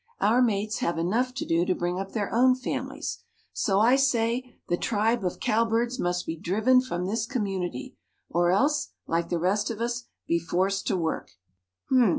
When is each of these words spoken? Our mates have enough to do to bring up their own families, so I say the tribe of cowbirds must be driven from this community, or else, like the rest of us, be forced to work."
Our 0.19 0.41
mates 0.41 0.79
have 0.79 0.97
enough 0.97 1.31
to 1.35 1.45
do 1.45 1.63
to 1.63 1.75
bring 1.75 1.99
up 1.99 2.13
their 2.13 2.33
own 2.33 2.55
families, 2.55 3.19
so 3.53 3.79
I 3.79 3.97
say 3.97 4.55
the 4.67 4.75
tribe 4.75 5.23
of 5.23 5.39
cowbirds 5.39 5.99
must 5.99 6.25
be 6.25 6.35
driven 6.35 6.81
from 6.81 7.05
this 7.05 7.27
community, 7.27 7.97
or 8.27 8.49
else, 8.49 8.93
like 9.05 9.29
the 9.29 9.37
rest 9.37 9.69
of 9.69 9.79
us, 9.79 10.05
be 10.27 10.39
forced 10.39 10.87
to 10.87 10.97
work." 10.97 11.33